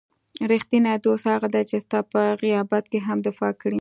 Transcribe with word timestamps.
رښتینی 0.51 0.95
دوست 1.05 1.25
هغه 1.33 1.47
دی 1.53 1.63
چې 1.69 1.77
ستا 1.85 1.99
په 2.11 2.21
غیابت 2.43 2.83
کې 2.91 2.99
هم 3.07 3.17
دفاع 3.27 3.53
کړي. 3.61 3.69